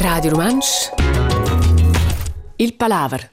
[0.00, 0.90] Radio Romansch
[2.56, 3.30] Il Palaver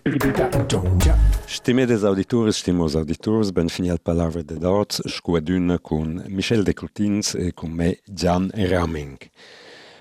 [1.46, 7.34] Stimedes auditores, stimos auditors, ben fini al palaver de dots, scuaduna con Michel de Coutins
[7.34, 9.18] e con me Gian Raming.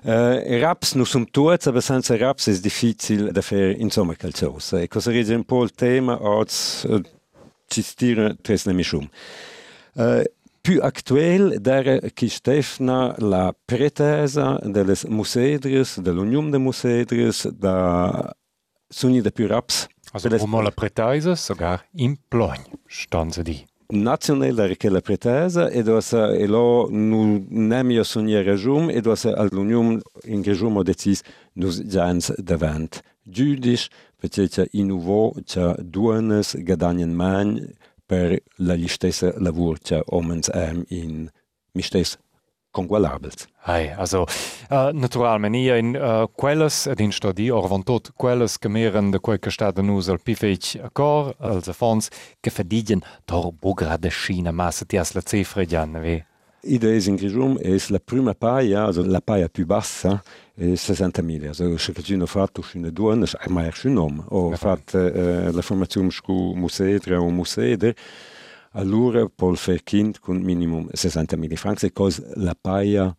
[0.03, 4.79] Uh, raps nu sum tuots, aber senza raps è difficile da fare insomma calciosa.
[4.79, 7.01] E cosa rige un po' il tema, oggi uh,
[7.67, 9.09] ci stira tres ne mischum.
[9.93, 10.23] Uh,
[10.69, 18.31] più actuel dera chi Stefna la pretesa delles musedres, dell'unium de musedres, da
[18.87, 19.87] suni de più raps.
[20.11, 23.65] Also wo la pretesa sogar im plogn stand sie die.
[23.87, 29.99] Nazionale che la pretesa e dosa e lo nu nemio sogni regum e dosa all'unium
[30.25, 31.23] in regum o decis
[31.53, 33.01] nus giants davant.
[33.23, 37.59] Giudisch perché in nuovo c'è duanes gadanien man
[38.09, 41.29] per la listessa lavurcia omens am in
[41.77, 42.17] mistes
[42.71, 43.47] congualabels.
[43.67, 44.25] Ei also
[44.69, 49.89] äh, naturalmenier in äh, Quelles din Stadi or van tot Quelles gemieren de koike Staden
[49.89, 52.09] usel Pifeich kor als Fons
[52.41, 56.23] gefedigen tor bograde China masset as la cefrejan we.
[56.63, 60.21] Idées in Grium es la prima paia, also la paia più bassa
[60.59, 61.47] è 60.000.
[61.47, 64.25] Also se che gino fatto scine duan, es ma er schon nom.
[64.27, 67.95] O fat uh, la formazione scu musedre o museder,
[68.71, 73.15] allora pol fer kind con minimum 60.000 francs e cos la paia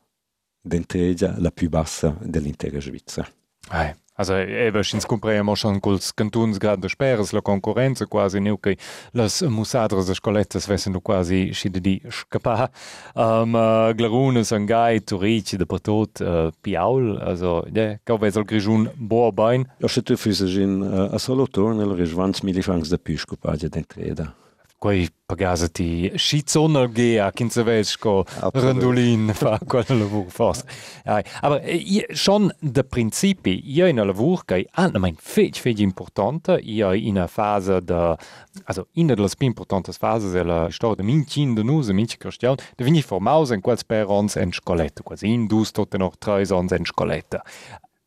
[0.60, 3.26] d'entregia la più bassa dell'intera Svizzera.
[3.70, 3.94] Hey.
[4.20, 8.76] Also eben, ins compriamo schon culs cantuns grad de speras la concorrenza quasi nu che
[9.12, 12.70] las musadras de scolettas vessen quasi scide di scappa
[13.14, 18.44] um, uh, glarunes an gai turici de patot uh, piaul also ja yeah, ves al
[18.44, 22.60] grigiun boa bain ja se tu fisa gin uh, a solo torna el risvants mili
[22.60, 24.34] francs de pisco pagia d'entreda
[24.80, 30.64] quei pagasati schizonal gea kin se vesco randolin fa quella lavur fos
[31.04, 36.58] ja, aber äh, schon de principi io in lavur che an mein fech fech importante
[36.62, 38.16] io in a fase de
[38.64, 42.56] also in de las importantes fases della storia de min cin de nuse min cristian
[42.76, 46.44] de vini formaus en quals per ons en scoletta quasi in dus tote noch tre
[46.52, 47.42] ons en scoletta.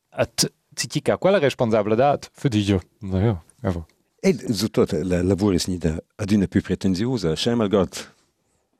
[0.09, 3.85] At citica quella responsabilità für di io naja ja,
[4.31, 5.79] zo tot lavoris ni
[6.15, 8.11] ad una più pretenziosa Schemel got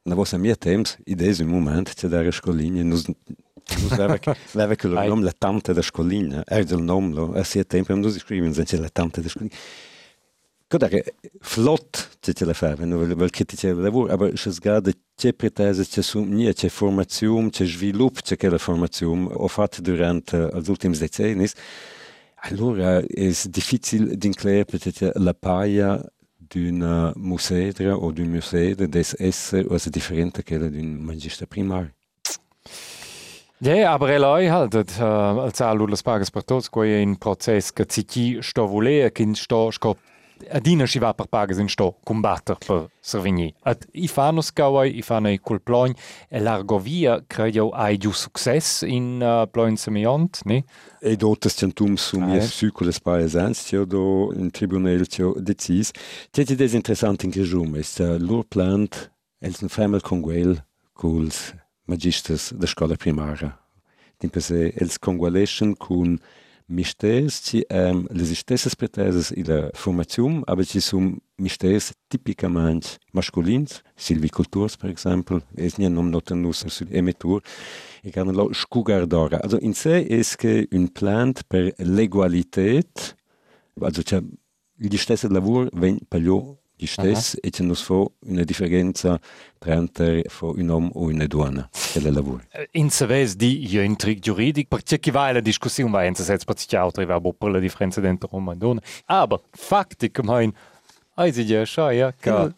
[0.04, 3.04] na vossa mia temps idees un moment te da scoline nom
[5.24, 9.22] la tante da scoline er del nomlo a si tempo nu scriven se la tante
[9.22, 9.56] da scoline
[10.68, 11.04] Kodare
[11.40, 17.52] flott te telefaven vel kritiere lavor, aber ches gade ce pretese ce sumnie, ce formazium,
[17.52, 21.54] ce svilup ce kelle formazium ofat durant als ultims decennis.
[21.54, 22.03] Uh,
[22.46, 26.04] Allora è difficile d'inclare peut-être la paia
[26.36, 31.94] d'un musedra o d'un musedra des essere o differente che d'un magister primario.
[33.60, 37.86] Ja, aber eloi halt, uh, als alu las pagas per tots, quei in process che
[37.86, 39.98] ci chi sto volea, che sto scop
[40.50, 43.54] adina si va per pagas in sto combatter per servigni.
[43.64, 45.94] At i fanno scawai, i fanno i col plogn,
[46.30, 50.64] e l'argovia credo hai giù success in uh, plogn semiont, ne?
[51.02, 55.92] E dotas centum sum ah, yes sucules paesans, tio do in tribunal tio decis.
[56.32, 59.10] Teti des interessant in Grejum, ist uh, lur plant,
[59.42, 60.62] els un femel conguel,
[60.94, 61.54] culs
[61.86, 63.58] magisters da scola primara.
[64.20, 66.20] Timpese els congualescen cun
[66.70, 74.90] um, les stessas preteses in la formazione, aber ci sono misters tipicamente masculins, silvicultors per
[74.90, 77.42] esempio, es nie nom noten nus sul emetur,
[78.04, 79.40] e can lo scugar d'ora.
[79.44, 83.16] Also in sé es che un plant per l'egualitet,
[83.82, 84.22] also c'è
[84.76, 89.20] gli stessi lavori ven paglio gli stessi e c'è non fa una differenza
[89.58, 92.44] tra un uomo o una donna che le lavora.
[92.72, 96.24] In se ves di io intrig giuridic, perché chi va la discussione va in se
[96.24, 98.82] sets per ci altri va per la differenza dentro uomo e donna.
[99.06, 100.54] Aber faktik mein
[101.16, 102.50] Eisi ja scha ja ka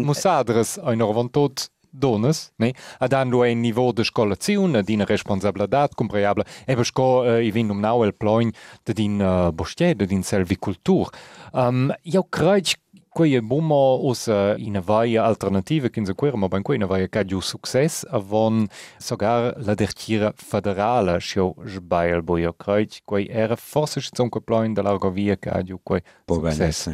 [0.00, 2.74] musadres ein orvantot donas, ne?
[2.98, 7.50] Ad hanno un niveau de scolazione, di una responsabilità compreable, e per sco uh, i
[7.50, 8.52] vin um nau el ploin
[8.84, 11.10] de din uh, bostier, de din selvicultur.
[11.52, 12.76] Um, io credo
[13.18, 17.40] quei us uh, in vaia alternativa che in quera ma ben quei vaia ca giu
[17.40, 24.28] success avon sogar la dertira federale scho sbail bo io credo quei era forse zum
[24.28, 26.90] comploin de l'argovia ca giu quei success.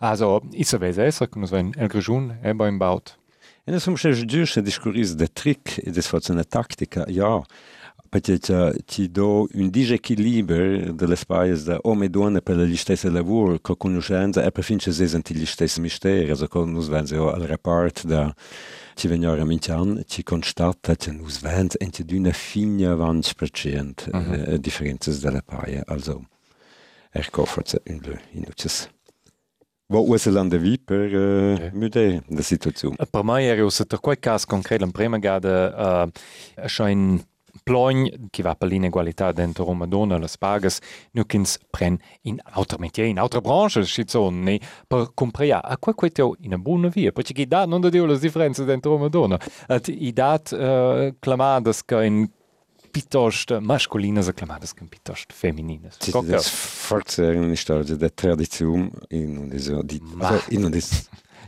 [0.00, 3.16] Also, is a vese esser, kun us ven el grejun e beim baut.
[3.64, 7.44] En som se dusche diskuris de trick e des forza taktika, ja.
[8.20, 8.38] Perché
[8.84, 13.76] ci do un disequilibrio delle spalle da uomo e donne per gli stessi lavori, con
[13.76, 18.04] conoscenza e per finché si senti gli stessi misteri, also con noi vengono al report
[18.04, 18.32] da
[18.94, 23.50] ci vengono a minchian, ci constata che noi vengono entro di una fine avanti per
[23.50, 24.52] cento uh -huh.
[24.52, 26.24] eh, differenze delle paie, also
[27.10, 28.00] ecco forse in
[28.30, 28.44] in
[29.86, 31.70] Wat was an de wie per uh, okay.
[31.72, 32.96] Mudé de Situation?
[33.10, 36.08] Per mai er us der quei cas concret Premegade uh,
[36.66, 37.20] schein
[37.62, 40.80] plogn qui va per l'inegualità dentro Roma dona las pagas
[41.12, 43.84] nu kins pren in autre métier in autre branche
[44.30, 47.12] ne per comprea a qua queteo in a buona via.
[47.12, 51.14] Perché chi da non da dio las differenze dentro Roma dona at i dat uh,
[51.18, 52.28] clamadas che in
[52.90, 55.96] piuttosto masculinas acclamadas che piuttosto femininas.
[55.98, 59.48] Das forse è una storia di tradizione in un
[59.84, 60.00] di
[60.50, 60.70] in un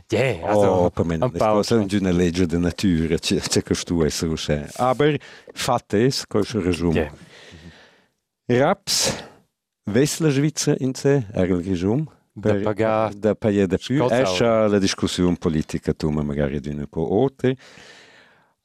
[0.09, 1.37] Ja, also, oh, per me non è
[1.97, 4.67] una legge della natura, c'è, c'è questo essere uscito.
[4.75, 5.17] Aber
[5.51, 7.11] fatto è, questo resume.
[8.45, 8.59] Yeah.
[8.59, 9.23] Raps,
[10.19, 12.05] la Svizzera in sé, era il resume?
[12.31, 14.05] Da pagare da da più.
[14.09, 17.57] Esce la discussione politica, tu magari di un po' oltre.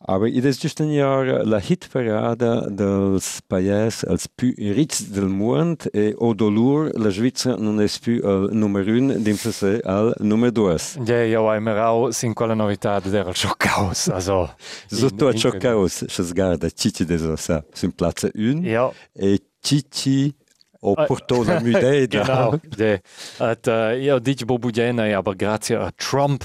[0.04, 5.88] Aber it is just ein Jahr la hitparade dels païs als più rits del mond
[5.93, 10.76] e o dolor la Svizzera non è più al numero 1 d'influenza al numero 2.
[11.04, 14.54] Ja, ja, ai merau sin quella novità der al Schockhaus, also
[14.87, 18.90] Sotto al Schockhaus, se sgarda Cici de sa, sin platza 1 ja.
[19.12, 20.34] e Cici
[20.81, 22.25] o porto la mudeda.
[22.25, 23.00] genau, de.
[23.38, 26.44] At, uh, ja, dici Bobudena, aber grazie a Trump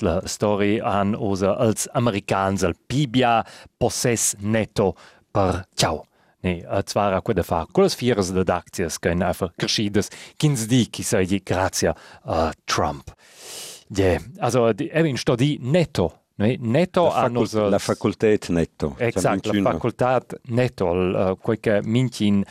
[0.00, 3.44] La story an osa als americans al pibia
[3.76, 4.94] possess netto
[5.30, 6.06] per ciao.
[6.40, 9.52] Nee, zwar a quella fa quelles fieres de acties che einfach
[10.66, 11.94] di chi sei di grazia
[12.24, 13.14] a Trump.
[13.88, 18.96] Yeah, also Evin sto di netto Nee, netto la, hanno la facultät netto.
[18.98, 22.44] Exact, la facultät netto, uh, quel che mincin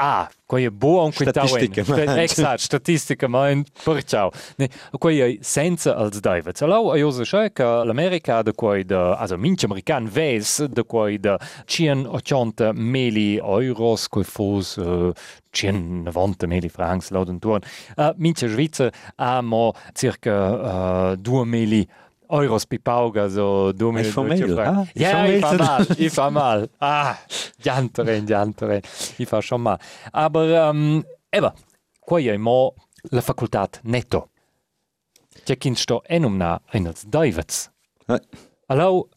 [0.00, 1.82] Ah, koji je buon Statistica
[2.16, 4.30] Exakt, statistica mein perciò.
[4.58, 4.68] Ne,
[5.00, 6.62] koji je senza als David.
[6.62, 11.18] Allo io so che che l'America de quei de also minch american ves de quei
[11.18, 11.36] de
[11.66, 15.12] 180 mili euros quei fos uh,
[15.52, 17.60] 190 mili francs lauten turn.
[17.96, 21.88] Uh, minch Schweizer amo circa uh, 2 mili
[22.30, 26.18] euros pipauga so dumme ich formell ah, ja ich mal ich
[26.80, 27.16] ah
[27.62, 28.82] jantere jantere
[29.18, 29.78] ich fahr schon mal
[30.12, 31.54] aber um, eva
[32.00, 32.74] qua è mo
[33.10, 34.30] la facultat netto?
[35.44, 37.70] C'è chi sto enumna eines Davids.
[38.06, 38.20] Ah.
[38.66, 39.08] allo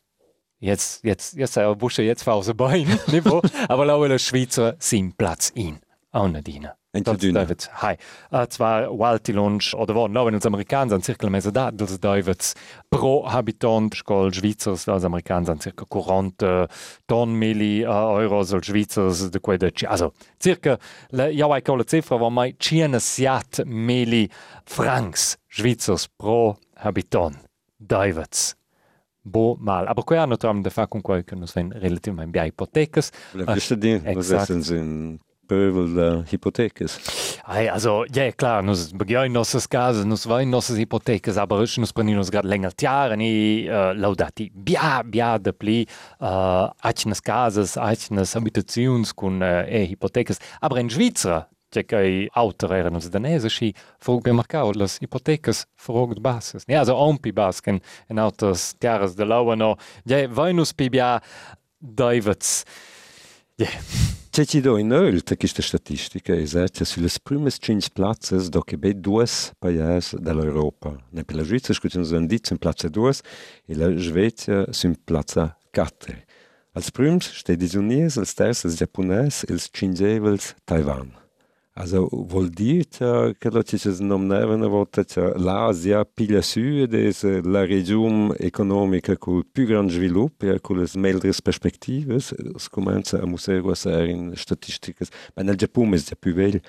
[0.60, 5.14] jetzt jetzt jetzt sei busche jetzt fahr aus bein niveau aber lau la Schweizer sim
[5.14, 5.80] Platz in
[6.12, 7.98] Aunadina Davids, hai.
[8.32, 11.72] Uh, zwar Walti Lunch oder wo, no, wenn uns Amerikaner sind circa la mesa da,
[11.72, 12.54] dels Davids
[12.90, 16.68] pro habitant, scol Schweizers, als Amerikaner sind circa 40
[17.08, 20.78] ton mili uh, euros, als Schweizers, de quei de, also, circa,
[21.12, 24.30] ja, hai la cifra, wo mai 107 mili
[24.66, 27.38] francs Schweizers pro habitant.
[27.78, 28.58] Davids.
[29.24, 29.88] Bo mal.
[29.88, 31.02] Aber quei hanno tram de fa con
[31.38, 33.12] nos ven relativamente bia ipotecas.
[33.34, 34.32] Le uh, dir, was
[35.52, 37.42] Böbel der Hypothek ist.
[37.44, 41.92] Also, ja, klar, nos beginnen ja, nossas casas, nos wollen nossas hipotecas, aber ich nos
[41.92, 46.72] prendin nos grad länger Jahre, ni uh, äh, laudati bia, bia de pli, äh, uh,
[46.80, 52.78] achnes casas, achnes habitations kun uh, äh, e hipotecas, aber in Schweizer, če kaj avtor
[52.78, 56.64] je nos danesiši, frog bi markal, las hipotecas frog bases.
[56.64, 59.76] Ja, also ompi basken, en autos tjaras de lauano,
[60.08, 61.18] ja, vojnus pi bia,
[61.82, 62.64] dajvec,
[63.60, 63.68] ja.
[63.68, 64.21] Yeah.
[64.34, 68.98] Se ti do in ölte queste statistiche esercia sulle primes cinc plazzas do che bei
[68.98, 70.96] duas paiers dall'Europa.
[71.10, 73.20] Ne per la Svizia, scusi, nos han dit, sin plazza duas,
[73.66, 76.24] e la Svezia sin plazza quatre.
[76.72, 81.21] Als prims, stedis unies, als terces, japonès, els cinzevels, Taiwan.
[81.74, 82.86] Also vuol dire
[83.38, 89.18] che lo ci nomina una volta che l'Asia piglia su ed è la regione economica
[89.18, 92.20] con il più grande sviluppo e con le meglio perspective.
[92.20, 92.36] Si
[92.70, 95.06] comincia a a essere in statistiche.
[95.34, 96.60] Ma nel Giappone è già più vecchio.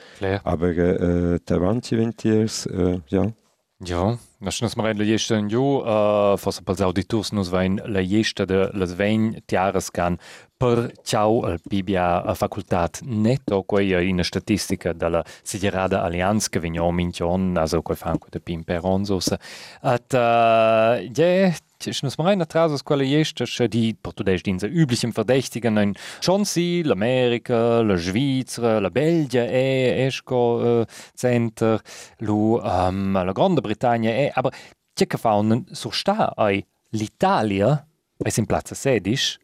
[0.44, 3.32] Aber äh, 20 anni, äh, ja.
[3.84, 5.82] Ja, nos mar la jesta en jo,
[6.38, 10.20] forse pels auditors nos vain la jesta de les vein tiares can
[10.62, 16.88] per ciao al Bibia a facultat netto quei in statistica della Siderada Allianz che vigno
[16.92, 19.18] minchion, also quei fan de pimperon so.
[19.80, 21.52] At uh, yeah,
[21.84, 26.84] ich muss mal rein atrás quella jesta die portugues dinse üblichen Verdächtigen ein schon sie
[26.84, 30.84] l'America, la Svizzera, la Belgia e esco uh,
[31.16, 31.80] center
[32.18, 34.52] lu um, la Grande Bretagna e aber
[35.18, 37.84] fa un so sta ai l'Italia
[38.16, 39.41] è in piazza 16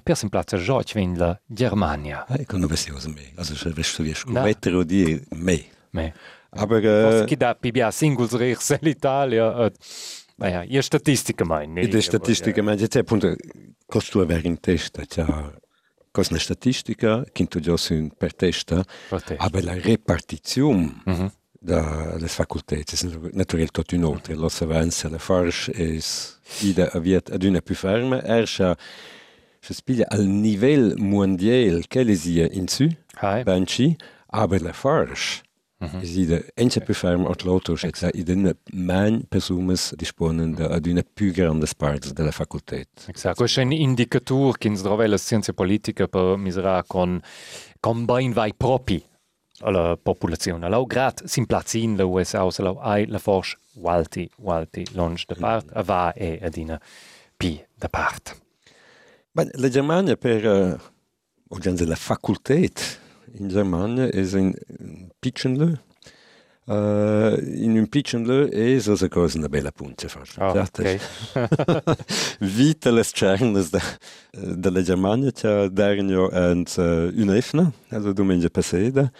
[0.00, 2.24] per sin Platz George vin la Germania.
[2.28, 3.32] Ah, ich kann nur was mehr.
[3.36, 5.60] Also ich weiß, wie ich weiter oder die mehr.
[5.92, 6.12] Mehr.
[6.50, 9.66] Aber äh, chi da pibia singuls rechs l'Italia.
[9.66, 11.66] Äh, ja, io statistica mai.
[11.66, 13.34] Io statistica mai, c'è appunto
[13.86, 15.24] costo avere in testa, c'è
[16.10, 17.74] cosa una statistica che tu già
[18.16, 21.30] per testa, ma la repartizione mm -hmm.
[21.52, 22.82] da le facoltà, è
[23.32, 25.98] naturalmente tutto un altro, l'osservanza, la forza è
[26.60, 28.76] ida aviat ad una più ferma, erscha
[29.66, 32.88] se spiglia al livello mondiale che le sia in su,
[33.42, 33.96] benci,
[34.28, 35.42] aber la forza
[35.78, 36.00] Mhm.
[36.02, 41.74] Ide ense beferm at l'autos et i denne mein Persones disponen ad una più grandes
[41.74, 42.88] parts della facultät.
[43.08, 43.36] Exact.
[43.36, 47.20] Questo è un indicator che in la scienza politica per misurare con,
[47.78, 49.04] con vai propri
[49.60, 50.64] alla popolazione.
[50.64, 51.44] Allora, grad sin
[51.94, 56.56] la USA, allora hai la force walti, walti, longe da part, a va e ad
[56.56, 56.80] una
[57.36, 58.44] pi da part.
[59.36, 60.78] Ben, la Germania per, uh,
[61.48, 62.98] o la facultät,
[63.34, 64.54] in Germania è un
[65.18, 65.82] Pitchenle.
[66.64, 70.06] Uh, in un Pitchenle è una cosa una bella punta.
[70.38, 70.98] Oh, okay.
[72.40, 73.80] Vita le cernes de,
[74.32, 79.12] della Germania c'è d'ernio and uh, un'efna, also domenica passata,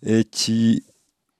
[0.00, 0.82] e ci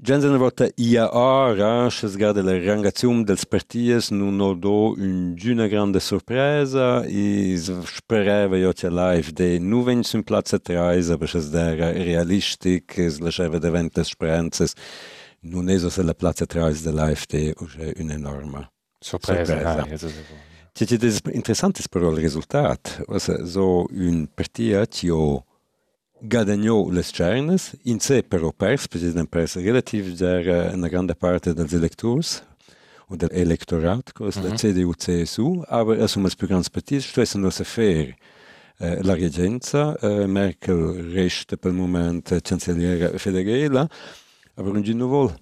[0.04, 6.00] Gens una volta IAA ranches gada la rangazione dels partias non ho do una grande
[6.00, 13.20] sorpresa e sperava io che l'AFD non venisse in piazza traisa perché era realistic, es
[13.20, 14.72] lasciava davanti speranze
[15.42, 19.54] non è se la piazza traisa dell'AFD è un'enorme sorpresa.
[19.54, 20.08] sorpresa.
[20.08, 20.18] Ah,
[20.72, 25.44] C'è des interessantes però il risultato, so un partito che ho
[26.22, 31.14] guadagnò le cernes, in sé però pers, perché è una persa relativ der una grande
[31.14, 32.42] parte dels electors
[33.08, 34.48] und der Elektorat, cos mm -hmm.
[34.48, 38.14] la CDU-CSU, aber es um als più grandi partiti, stesso non si fer
[38.78, 43.88] eh, la regenza, eh, Merkel resta per il momento cancelliera federale,
[44.54, 45.34] aber non giù vuol.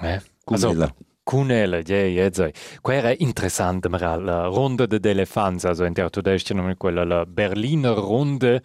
[0.00, 0.94] Eh, also,
[1.30, 2.42] Cunela, ja, jetzt.
[2.82, 7.92] Qua era interessante, ma la Runde de Elefanz, also in der Tudestia, quella la Berliner
[7.92, 8.60] Runde,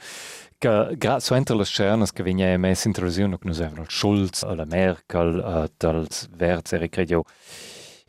[0.57, 5.69] che grazie a le scernes che venia messa in televisione che il Schulz, la Merkel,
[5.79, 6.05] uh,
[6.35, 7.25] Verzer, credo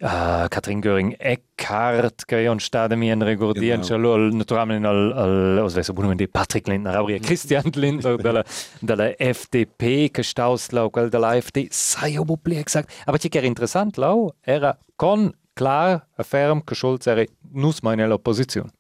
[0.01, 4.17] uh, Katrin Göring-Eckardt, che è un stato mi in ricordieren, genau.
[4.33, 8.45] naturalmente al, al, os vesa buono di Patrick Lindner, aber Christian Lindner della,
[8.81, 12.93] della FDP, che stauslau, quel della AfD, sai ob bli exakt.
[13.05, 18.71] Aber che era interessant, lau, era con klar, ferm, che Schulz era nus meine Opposition.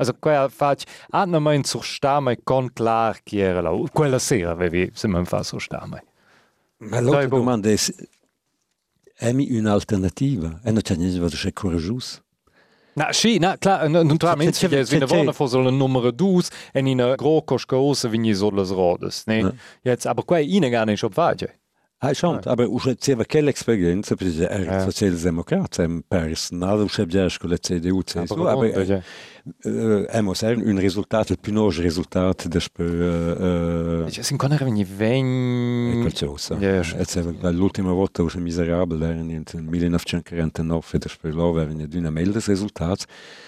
[0.00, 4.90] Also quella fac hanno mai sur stame con clar chi era la quella sera avevi
[4.94, 6.04] se man fa sur stame.
[6.78, 7.76] Ma l'altra domanda è
[9.32, 12.22] mi un'alternativa e non c'è niente da c'è coraggioso.
[12.94, 16.80] Na, sì, na, klar, naturalmente c'è, c'è, c'è, c'è, c'è, c'è, c'è, numero 2 e
[16.80, 19.54] in una grossa cosa vinni solo le rodes, ne?
[19.82, 21.46] Jetzt, aber qua ine gar nicht obvage.
[21.46, 21.57] Ah,
[23.00, 24.84] ceva quella esperienza, perché er ja.
[24.84, 29.02] socialdemokrat, em personal, už bia con la CDU, CSU, aber er,
[29.64, 32.84] äh, emo ser un risultat, il più noge risultat despe...
[32.84, 36.02] Uh, uh, sin con erveni ven...
[36.02, 36.54] Quel cosa.
[36.60, 36.94] Yes.
[37.42, 43.06] L'ultima volta už miserabile, era in 1949, despe lo, erveni d'una meldes resultats.
[43.06, 43.46] Also,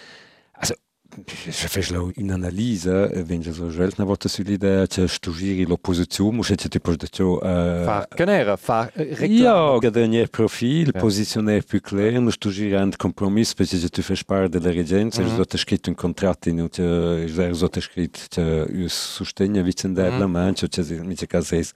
[1.26, 3.66] fes in analisa wenn je so
[3.98, 9.78] na wat l'idea che stugiri l'opposizione mu che tipo de ciò fa canera fa ja
[9.78, 11.00] gadanier profil ja.
[11.00, 15.22] positionner più clair no stugiri and compromis perché je tu fes part de la regenza
[15.22, 15.44] mm -hmm.
[15.48, 20.18] so scritto un contratto in che je so scritto che us sostegna vicenda mm -hmm.
[20.18, 21.72] la mancio che mi che casa es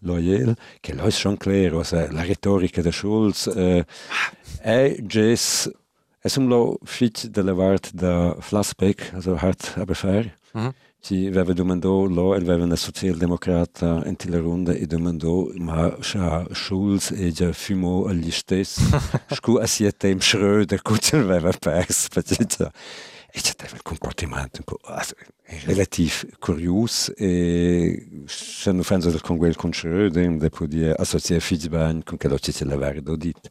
[0.00, 1.72] loyal che lo è schon clair
[2.10, 3.84] la retorica de Schulz eh,
[4.60, 4.96] è
[6.24, 10.32] just Es um lo fit de la vart da Flassbeck, also hart aber fair.
[10.54, 10.72] Mhm.
[11.02, 16.46] Ci veve domando lo el veve una socialdemocrata in la ronda e domando ma scha
[16.50, 18.80] Schulz e già fumo agli stessi.
[19.34, 22.72] Scu assiete im Schröder kutzen veve pers, patita.
[23.30, 24.62] E c'è il comportamento
[25.66, 32.16] relativ curios e se non fanno con quel con Schröder, dopo di associare feedback con
[32.16, 33.50] che lo ci la verde dit.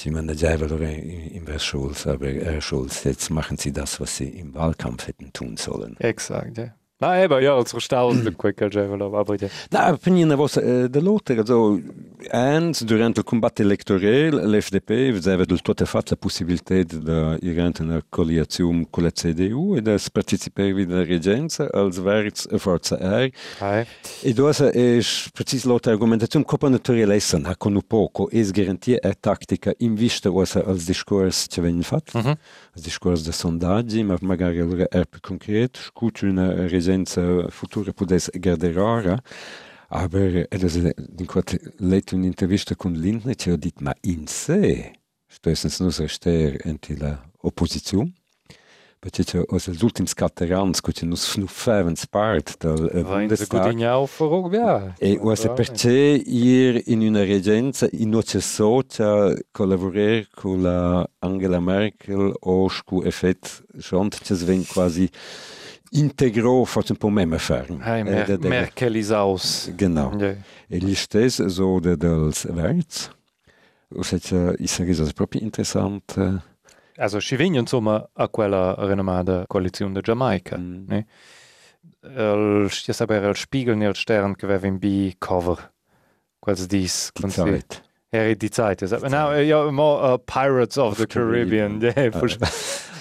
[0.00, 4.28] Sie meinen selber in Herr Schulz, aber Herr Schulz, jetzt machen Sie das, was Sie
[4.28, 5.96] im Wahlkampf hätten tun sollen.
[5.98, 6.72] Exakt, ja.
[7.00, 9.48] Na, eben, ja, als erstaunlich, quicker, aber ja.
[9.70, 11.78] Na, per niente, was, äh, der Lothar, also,
[12.30, 16.96] Ans, durant il combat electoral, l'FDP aveva del tutto fatto la possibilità di
[17.42, 22.96] irrare una coalizione con la CDU e di partecipare alla reggenza als Verts e Forza
[22.96, 23.30] R.
[23.54, 23.86] Okay.
[24.22, 24.98] E dosa è
[25.32, 30.32] precis l'altra argomentazione che naturale essere, ha con poco, è garantia e tattica in vista
[30.32, 32.36] osa als discorsi che vengono fatti, mm -hmm.
[32.74, 38.30] als discorsi di sondaggi, ma magari allora è più concreto, scuccio una reggenza futura potesse
[38.38, 39.22] garderare,
[39.90, 40.92] Aber also,
[41.26, 44.92] quando leite un'intervista con Lindner ci ha detto ma in sé
[45.26, 48.12] stessens nus rester enti la opposizione
[48.98, 53.80] perché c'è os els ultims quattro anni che nus snuffavens part dal Bundestag
[54.98, 62.34] e os perché ir in una reggenza in noce socia collaborare con la Angela Merkel
[62.40, 65.08] o scu effett schon che sven quasi
[65.90, 67.80] integrò forse un po' meno ferm.
[67.80, 69.72] Hey, mer eh, Merkelisaus.
[69.74, 70.12] Genau.
[70.18, 70.36] Yeah.
[70.68, 73.10] E gli stessi so de dels Verts.
[73.94, 76.42] Ossia, i sarebbe proprio interessante.
[76.98, 80.58] Also, vengono insomma a quella renomata coalizione di Giamaica.
[80.58, 80.84] Mm.
[80.86, 81.06] Ne?
[82.02, 85.72] Il, io sapevo il Spiegel nel Stern che aveva in B-cover.
[86.38, 87.10] Quasi dis.
[87.14, 87.82] Die Zeit.
[88.10, 88.82] Era die Zeit.
[89.08, 91.78] No, ja, mo, uh, Pirates of the Caribbean.
[91.78, 92.38] Caribbean.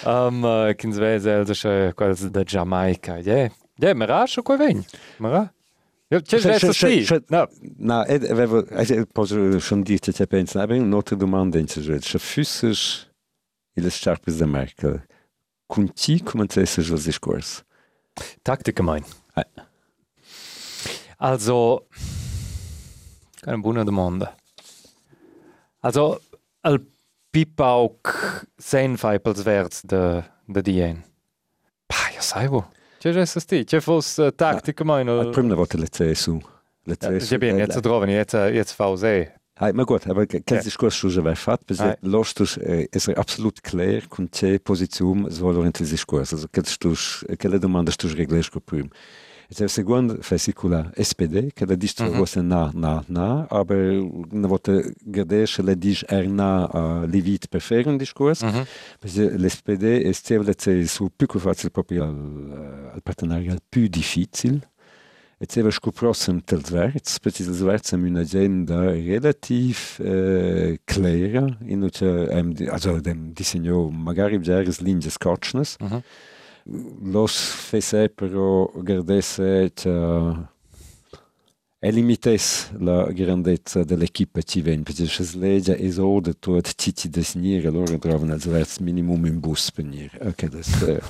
[0.03, 2.43] Yeah, um, uh, Kins vese also schon quasi da.
[2.43, 3.49] Ja,
[3.79, 4.85] ja, mir auch schon gut wein.
[5.17, 5.49] Mir auch.
[6.09, 7.05] Ja, c'è questo sì.
[7.29, 8.63] No, no, avevo
[9.11, 13.09] posso schon dire che pensa, avevo un'altra domanda in se se fusses
[13.77, 15.05] il scarpes da Merkel.
[15.65, 17.63] Con chi cominciasse il discorso?
[18.41, 19.03] Taktik mein.
[21.17, 21.87] Also,
[23.45, 24.35] eine buona domanda.
[25.79, 26.21] Also,
[26.61, 26.79] al
[27.29, 31.03] Pipauk sen fai pels verts de, de dien.
[31.85, 32.71] Pa, ja sai wo.
[32.97, 35.19] C'è già sti, c'è fos uh, tattica mai no.
[35.19, 36.39] Al prima volta le CSU.
[36.83, 37.33] Le CSU.
[37.33, 39.31] Ja, bien, jetzt droven, jetzt jetzt VZ.
[39.59, 40.61] Hai, ma gut, aber ja.
[40.61, 45.87] discorso già vai fatto, perché l'ostus è essere absolut clear con c'è posizione svolgere il
[45.87, 46.35] discorso.
[46.35, 46.93] Also, che tu,
[47.35, 48.89] che le domande tu reglisco prima.
[49.49, 52.41] Et el second fascicula SPD, que la distra mm -hmm.
[52.43, 57.87] na, na, na, aber na vota gadesce la dis er na uh, livit per fare
[57.87, 58.65] un discorso, mm -hmm.
[59.37, 60.53] l'SPD è stevole
[60.85, 64.59] su più che facile proprio al, al partenariat più difficile,
[65.71, 73.33] scoprossem tel Zwerz, perché il Zwerz è un'agenda relativ eh, clara, in cui also dem
[73.33, 76.01] disegno magari già linee scotchnes, mm -hmm
[77.01, 77.31] los
[77.69, 79.71] fece però gardesse
[81.87, 87.67] che elimites la grandezza dell'equipa ci ven perché se legge esode tot ci ci desinire
[87.67, 90.17] allora trovano al verso minimum in bus per venire.
[90.19, 90.61] A quelle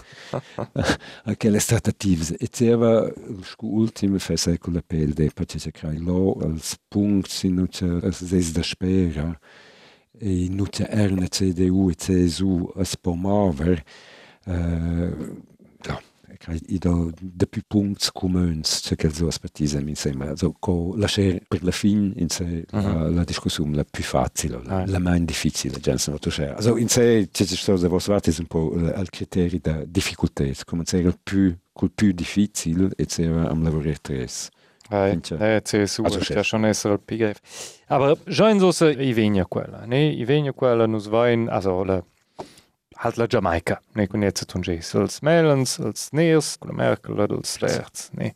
[1.24, 3.12] a quelle trattative e c'era
[3.60, 8.64] l'ultimo fece con la PLD perché c'è crai lo als punkt in c'è es da
[8.64, 9.40] spera
[10.20, 13.84] e nu c'è erne CDU e CSU a spomover
[14.46, 15.46] uh,
[17.22, 22.30] depi punkt comuns cekel zoas patise min semmer zo ko lacher per la fin in
[22.30, 26.90] se la discussum la più facile la, la main difficile gens no tucher also in
[26.90, 31.18] se ce sto de vos vatis un po al criteri da difficultés come se il
[31.24, 34.50] più col più difficile et se am lavorare tres
[34.90, 37.42] Hey, hey, CSU ja schon PF.
[37.88, 39.86] Aber Jein sosse Ivenia Quella.
[39.86, 42.04] Nee Ivenia Quella nus wein as alle
[42.98, 47.20] halt la Jamaika ne kun net ze tun jees als Melens als nees oder Merkel
[47.20, 48.34] als Läz nee.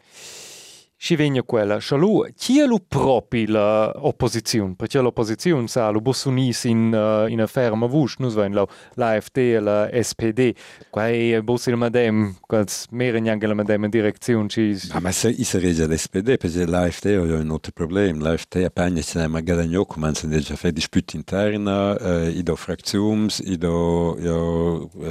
[1.03, 4.75] Ci vegna quella, scialu, chi è lo proprio l'opposizione?
[4.77, 8.47] Perché l'opposizione sa, lo unirsi in, uh, in una ferma vush, non so,
[8.93, 10.51] l'AFD e la SPD,
[10.91, 14.77] qua è bossi il madem, quals mehr neanche la madem in direzione ci...
[14.91, 19.25] Ah, ma se i sarebbe l'SPD, perché l'AFD ha un altro problema, l'AFD appena c'è
[19.25, 24.89] una guadagno, comincia a fare disputi interna, uh, i do frazioni, i do...
[24.93, 25.09] Uh,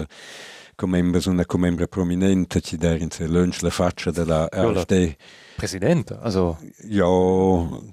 [0.81, 5.15] come una membro prominente ci dà in lunch la faccia della AfD.
[5.55, 6.59] Präsident, also...
[6.89, 7.05] Ja,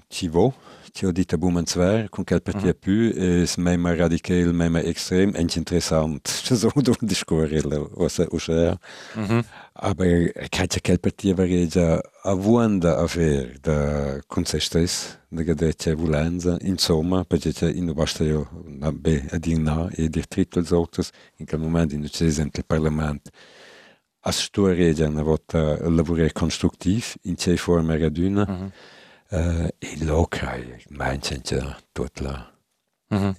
[0.08, 0.50] ci va.
[0.90, 5.32] Ci ho detto buon zwer, con quel parti mm più, es mema radical, mema extrem,
[5.34, 6.26] ent interessant.
[6.56, 8.78] so du discorrere, was er uscher.
[9.14, 9.44] Mm -hmm.
[9.80, 17.24] Aber kaja quel parti varegia a vuanda a ver da consestes, da gadecia vulenza, insomma,
[17.24, 18.48] perché in basta io
[18.80, 23.30] a dir na e dir tritto els autos, in quel momento in cui il Parlament.
[24.22, 29.64] A storia una volta lavorare constructiv in c'è forma raduna mm -hmm.
[29.64, 30.58] uh, e loca
[30.90, 31.38] mangia
[31.92, 32.57] tutto là mm
[33.10, 33.34] -hmm.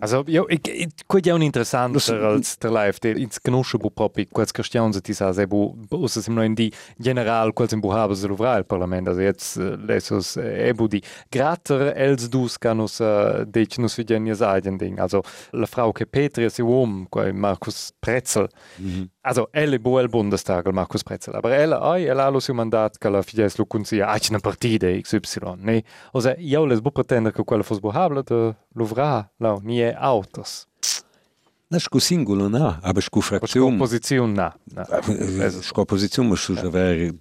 [0.00, 4.50] Also, io, ich, ich, quid è un interessante als der live, conosce bu proprio quels
[4.50, 8.26] questioni ti sa se bu usa sim in di general quels in bu haba se
[8.26, 8.64] lovra il
[9.06, 12.98] also jetzt lesos e bu di gratter els dus canus
[13.44, 14.98] dec nus vidien ja sagen ding.
[14.98, 18.48] Also la Frau Petri si uom, Markus Pretzel.
[18.78, 19.08] -hmm.
[19.22, 22.96] Also elle bu el Bundestag el Markus Pretzel, aber elle ai el alu su mandat
[22.98, 25.84] che la fides lu consia ac una partida XY, ne?
[26.12, 30.66] Osa io les bu pretender che quella fos bu habla de lovra, la nie autos.
[31.68, 33.76] Na sco singolo na, aber sco frazione.
[33.76, 34.56] Sco posizione na.
[35.60, 37.14] Sco posizione ma su avere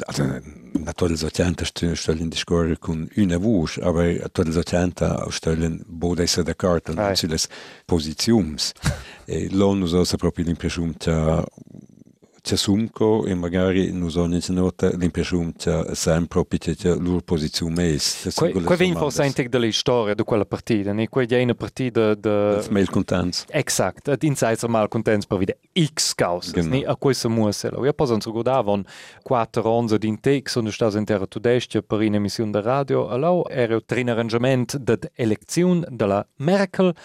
[0.73, 6.55] natürlich Sozianta stellen die Score kun une Wuch, aber tolle Sozianta stellen bode se der
[6.55, 7.47] Karte zu les
[7.85, 8.73] Positions.
[9.51, 10.95] Lo nos osa proprio l'impressione
[12.49, 17.73] c'è sumco e magari non so ne nota l'impressione c'è sempre proprio c'è loro posizione
[17.75, 18.31] mes.
[18.33, 22.15] Qua vin forse in tec della storia di quella partita, ne qua è una partita
[22.15, 23.45] de mail contents.
[23.49, 26.69] Exakt, ad insights mal contents per vide X causas, genau.
[26.69, 27.77] ne a questa muosela.
[27.85, 28.83] Ja posan so godavon
[29.21, 33.09] quattro ronze din tex und sta in terra tudestia per in emissione de radio.
[33.09, 36.95] Allo era trin arrangement de elezione della Merkel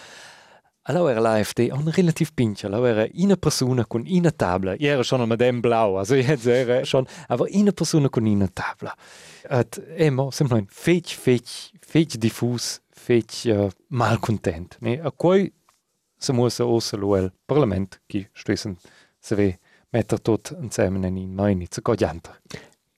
[0.87, 4.75] Allora l'AfD un relativ pinch, allora una persona con una tavola.
[4.77, 8.95] Io ero schon dem blau, also jetzt era schon, aber una persona con una tavola.
[9.49, 14.77] Et emo semplicemente fech, fech, fech diffus, fech uh, malcontent.
[14.81, 14.99] Ne?
[15.01, 15.51] A cui
[16.17, 18.77] se muss ossa lo il Parlament, che stessen
[19.19, 22.39] se ve mettere tot insieme in noi, zu godianta.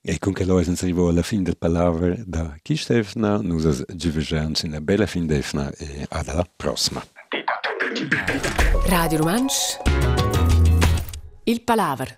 [0.01, 3.61] E con che noi siamo arrivati alla fine del palaver da Kistefna, noi
[3.97, 7.01] ci vediamo una bella fin d'efna e alla prossima.
[8.85, 9.79] Radio Romansch
[11.45, 12.17] Il Palaver